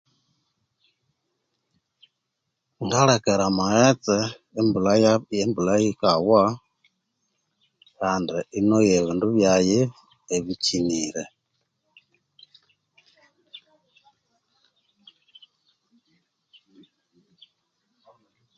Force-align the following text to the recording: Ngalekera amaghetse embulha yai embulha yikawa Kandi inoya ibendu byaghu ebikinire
Ngalekera 2.85 3.43
amaghetse 3.51 4.17
embulha 4.59 4.93
yai 5.03 5.37
embulha 5.43 5.75
yikawa 5.83 6.43
Kandi 7.97 8.35
inoya 8.57 8.93
ibendu 8.99 9.27
byaghu 9.35 9.81
ebikinire 10.35 11.23